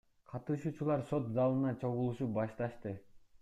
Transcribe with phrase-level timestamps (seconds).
[0.29, 2.99] Катышуучулар сот залына чогулуп башташты.